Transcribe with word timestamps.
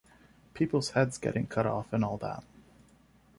People's 0.55 0.89
heads 0.89 1.19
getting 1.19 1.45
cut 1.45 1.67
off, 1.67 1.93
and 1.93 2.03
all 2.03 2.17
that. 2.17 2.43